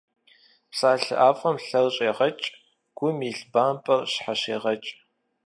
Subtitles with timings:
[0.71, 2.45] Псалъэ ӏэфӏым лъэр щӏегъэкӏ,
[2.97, 4.89] гум илъ бампӏэр щхьэщегъэкӏ.